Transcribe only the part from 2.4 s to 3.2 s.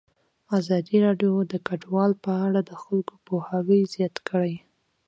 اړه د خلکو